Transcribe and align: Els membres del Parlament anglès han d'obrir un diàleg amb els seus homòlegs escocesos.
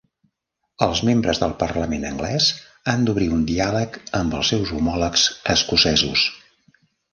Els 0.85 1.01
membres 1.09 1.41
del 1.43 1.53
Parlament 1.63 2.07
anglès 2.09 2.47
han 2.95 3.05
d'obrir 3.09 3.29
un 3.37 3.45
diàleg 3.53 4.01
amb 4.23 4.35
els 4.41 4.53
seus 4.55 4.75
homòlegs 4.81 5.29
escocesos. 5.59 6.27